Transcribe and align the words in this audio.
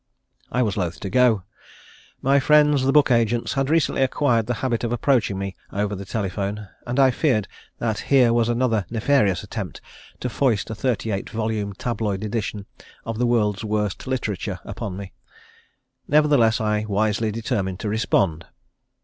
I 0.51 0.63
was 0.63 0.77
loath 0.77 0.99
to 1.01 1.11
go. 1.11 1.43
My 2.23 2.39
friends 2.39 2.83
the 2.85 2.91
book 2.91 3.11
agents 3.11 3.53
had 3.53 3.69
recently 3.69 4.01
acquired 4.01 4.47
the 4.47 4.55
habit 4.65 4.83
of 4.83 4.91
approaching 4.91 5.37
me 5.37 5.55
over 5.71 5.93
the 5.93 6.05
telephone, 6.05 6.67
and 6.87 6.99
I 6.99 7.11
feared 7.11 7.47
that 7.77 7.99
here 8.09 8.33
was 8.33 8.49
another 8.49 8.87
nefarious 8.89 9.43
attempt 9.43 9.79
to 10.21 10.27
foist 10.27 10.71
a 10.71 10.73
thirty 10.73 11.11
eight 11.11 11.29
volume 11.29 11.73
tabloid 11.73 12.23
edition 12.23 12.65
of 13.05 13.19
The 13.19 13.27
World's 13.27 13.63
Worst 13.63 14.07
Literature 14.07 14.59
upon 14.63 14.97
me. 14.97 15.13
Nevertheless 16.07 16.59
I 16.59 16.85
wisely 16.85 17.29
determined 17.29 17.79
to 17.81 17.89
respond. 17.89 18.47